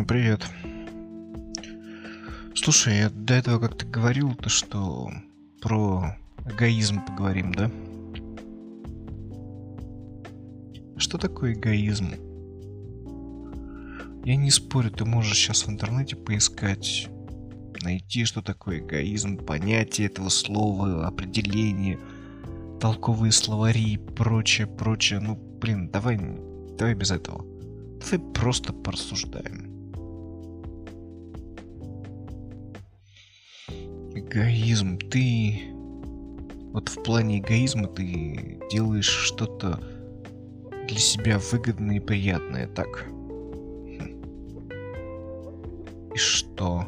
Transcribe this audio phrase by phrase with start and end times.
[0.00, 0.40] Ну, привет.
[2.54, 5.10] Слушай, я до этого как-то говорил, то что
[5.60, 6.16] про
[6.46, 7.70] эгоизм поговорим, да?
[10.96, 12.12] Что такое эгоизм?
[14.24, 17.10] Я не спорю, ты можешь сейчас в интернете поискать,
[17.82, 21.98] найти, что такое эгоизм, понятие этого слова, определение,
[22.80, 25.20] толковые словари и прочее, прочее.
[25.20, 26.18] Ну, блин, давай,
[26.78, 27.44] давай без этого.
[28.00, 29.69] Давай просто порассуждаем.
[34.30, 34.98] Эгоизм.
[34.98, 35.62] Ты...
[36.72, 39.80] Вот в плане эгоизма ты делаешь что-то
[40.86, 43.06] для себя выгодное и приятное, так?
[46.14, 46.86] И что?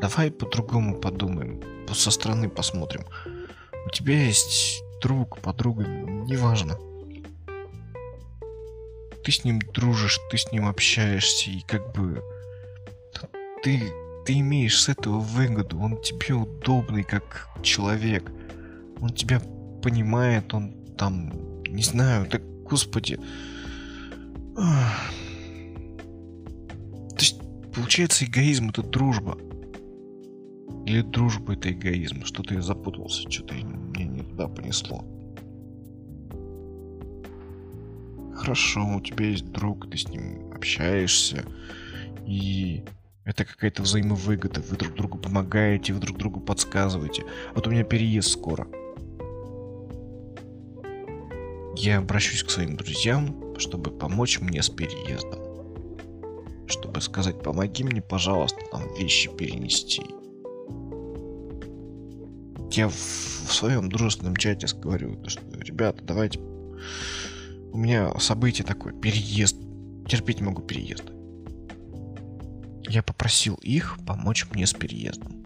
[0.00, 1.62] Давай по-другому подумаем.
[1.92, 3.04] Со стороны посмотрим.
[3.86, 6.76] У тебя есть друг, подруга, неважно
[9.22, 12.22] ты с ним дружишь, ты с ним общаешься, и как бы
[13.62, 13.92] ты,
[14.24, 18.30] ты имеешь с этого выгоду, он тебе удобный как человек,
[19.00, 19.40] он тебя
[19.82, 21.32] понимает, он там,
[21.64, 23.18] не знаю, так, господи.
[24.54, 24.68] То
[27.18, 27.40] есть,
[27.74, 29.38] получается, эгоизм это дружба.
[30.86, 32.24] Или дружба это эгоизм?
[32.24, 35.04] Что-то я запутался, что-то меня не туда понесло.
[38.42, 41.44] хорошо, у тебя есть друг, ты с ним общаешься,
[42.26, 42.82] и
[43.24, 47.24] это какая-то взаимовыгода, вы друг другу помогаете, вы друг другу подсказываете.
[47.54, 48.66] Вот у меня переезд скоро.
[51.76, 55.40] Я обращусь к своим друзьям, чтобы помочь мне с переездом.
[56.66, 60.02] Чтобы сказать, помоги мне, пожалуйста, там вещи перенести.
[62.72, 66.40] Я в, в своем дружественном чате говорю, что, ребята, давайте
[67.72, 69.56] у меня событие такое, переезд.
[70.08, 71.04] Терпеть могу переезд.
[72.88, 75.42] Я попросил их помочь мне с переездом.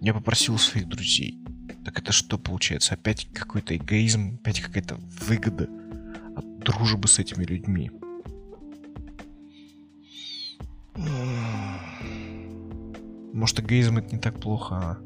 [0.00, 1.38] Я попросил своих друзей.
[1.84, 2.94] Так это что получается?
[2.94, 5.68] Опять какой-то эгоизм, опять какая-то выгода
[6.36, 7.90] от дружбы с этими людьми.
[13.32, 14.98] Может, эгоизм это не так плохо, а?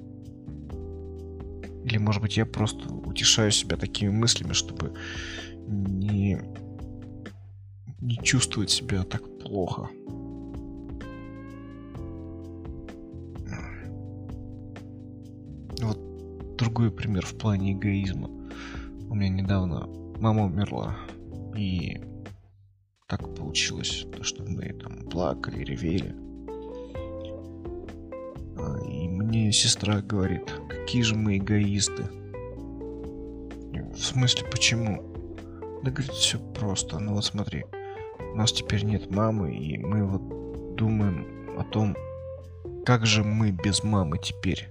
[1.84, 4.95] Или, может быть, я просто утешаю себя такими мыслями, чтобы
[5.69, 6.41] не,
[8.01, 9.89] не чувствовать себя так плохо.
[16.76, 18.28] Другой пример в плане эгоизма.
[19.09, 19.87] У меня недавно
[20.20, 20.94] мама умерла,
[21.56, 22.03] и
[23.09, 26.15] так получилось, что мы там плакали, ревели.
[28.59, 32.10] А, и мне сестра говорит, какие же мы эгоисты.
[33.94, 35.03] В смысле, почему?
[35.82, 36.98] Да, говорит, все просто.
[36.98, 37.65] Ну вот смотри,
[38.34, 41.97] у нас теперь нет мамы, и мы вот думаем о том,
[42.84, 44.69] как же мы без мамы теперь.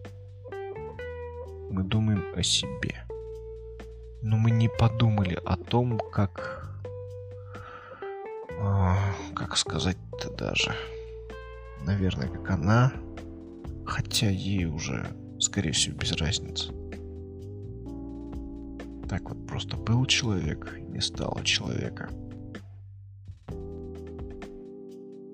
[1.70, 3.06] Мы думаем о себе.
[4.22, 6.72] Но мы не подумали о том, как...
[8.60, 8.98] А,
[9.36, 10.74] как сказать-то даже.
[11.86, 12.94] Наверное, как она.
[13.86, 15.08] Хотя ей уже,
[15.40, 16.74] скорее всего, без разницы.
[19.08, 22.10] Так вот просто был человек, не стало человека.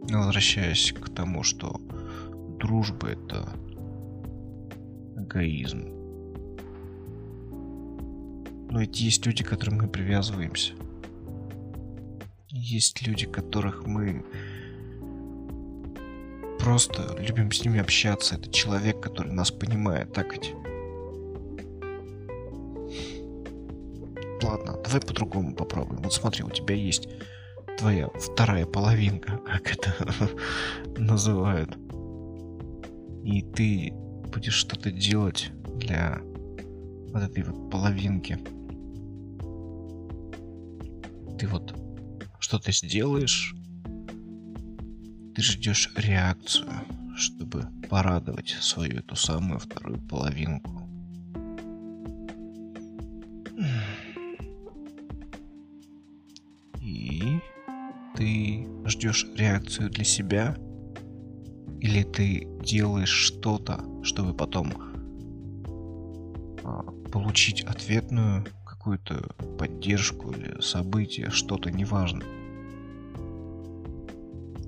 [0.02, 1.80] Возвращаясь к тому, что
[2.60, 3.48] дружба это
[5.16, 6.01] эгоизм.
[8.72, 10.74] Но ведь есть люди, к которым мы привязываемся.
[12.48, 14.26] Есть люди, которых мы
[16.58, 18.36] просто любим с ними общаться.
[18.36, 20.54] Это человек, который нас понимает, так ведь?
[24.44, 26.02] ладно, давай по-другому попробуем.
[26.02, 27.08] Вот смотри, у тебя есть
[27.78, 29.94] твоя вторая половинка, как это
[30.98, 31.78] называют.
[33.24, 33.94] И ты
[34.32, 36.22] будешь что-то делать для
[37.12, 38.40] вот этой вот половинки.
[41.42, 41.76] Ты вот
[42.40, 43.56] что-то сделаешь,
[45.34, 46.70] ты ждешь реакцию,
[47.16, 50.88] чтобы порадовать свою эту самую вторую половинку.
[58.16, 60.56] ты ждешь реакцию для себя,
[61.80, 64.72] или ты делаешь что-то, чтобы потом
[66.64, 68.46] а, получить ответную
[68.82, 72.24] какую-то поддержку или событие, что-то неважно.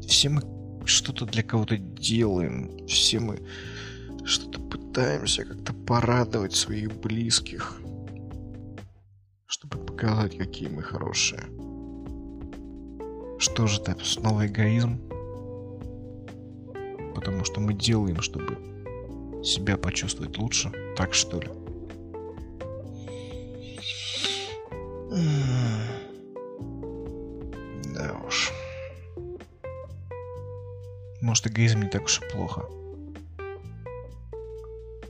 [0.07, 0.43] Все мы
[0.85, 3.39] что-то для кого-то делаем, все мы
[4.23, 7.81] что-то пытаемся как-то порадовать своих близких,
[9.47, 11.41] чтобы показать, какие мы хорошие
[13.39, 15.01] Что же это снова эгоизм?
[17.15, 18.59] Потому что мы делаем, чтобы
[19.43, 20.71] себя почувствовать лучше.
[20.95, 21.62] Так что ли?
[27.93, 28.51] Да уж.
[31.21, 32.65] Может, эгоизм не так уж и плохо.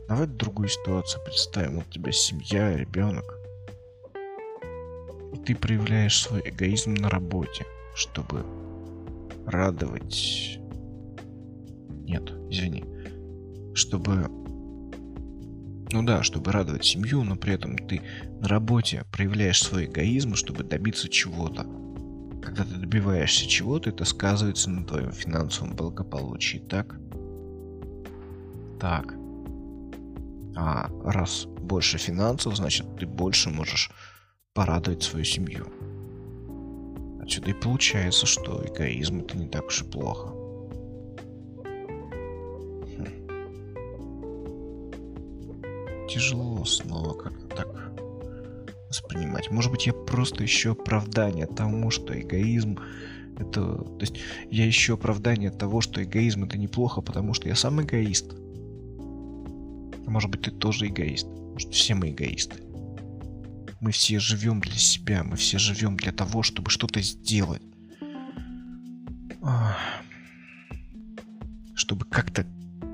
[0.10, 1.76] Давай другую ситуацию представим.
[1.78, 3.40] Вот у тебя семья, ребенок.
[5.34, 7.66] И ты проявляешь свой эгоизм на работе,
[7.96, 8.46] чтобы
[9.48, 10.60] радовать...
[12.06, 12.84] Нет, извини.
[13.74, 14.30] Чтобы...
[15.94, 18.02] Ну да, чтобы радовать семью, но при этом ты
[18.40, 21.68] на работе проявляешь свой эгоизм, чтобы добиться чего-то.
[22.42, 26.96] Когда ты добиваешься чего-то, это сказывается на твоем финансовом благополучии, так?
[28.80, 29.14] Так.
[30.56, 33.92] А раз больше финансов, значит ты больше можешь
[34.56, 35.68] порадовать свою семью.
[37.22, 40.43] Отсюда и получается, что эгоизм это не так уж и плохо.
[46.14, 47.68] Тяжело снова как-то так
[48.88, 49.50] воспринимать.
[49.50, 52.78] Может быть, я просто еще оправдание тому, что эгоизм
[53.40, 53.78] это...
[53.78, 54.18] То есть
[54.52, 58.32] я еще оправдание того, что эгоизм это неплохо, потому что я сам эгоист.
[60.06, 61.26] Может быть, ты тоже эгоист.
[61.26, 62.62] Может, все мы эгоисты.
[63.82, 67.64] Мы все живем для себя, мы все живем для того, чтобы что-то сделать.
[71.74, 72.46] Чтобы как-то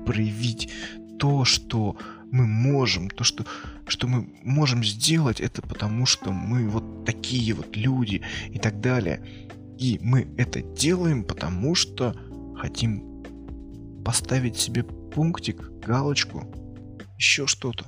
[0.06, 0.72] проявить
[1.20, 1.96] то, что
[2.32, 3.44] мы можем, то, что,
[3.86, 9.22] что мы можем сделать, это потому, что мы вот такие вот люди и так далее.
[9.78, 12.16] И мы это делаем, потому что
[12.56, 13.22] хотим
[14.02, 16.44] поставить себе пунктик, галочку
[17.18, 17.84] еще что-то.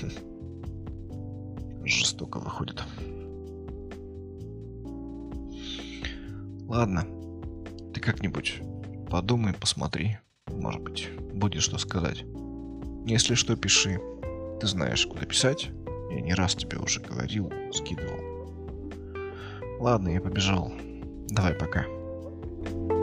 [0.00, 0.10] Хм.
[1.84, 2.82] Жестоко выходит.
[6.66, 7.06] Ладно,
[7.94, 8.60] ты как-нибудь
[9.08, 10.18] подумай, посмотри.
[10.50, 12.24] Может быть, будет что сказать.
[13.06, 14.00] Если что, пиши.
[14.60, 15.70] Ты знаешь, куда писать.
[16.10, 18.20] Я не раз тебе уже говорил, скидывал.
[19.78, 20.72] Ладно, я побежал.
[21.28, 21.84] Давай, пока.
[22.64, 22.93] thank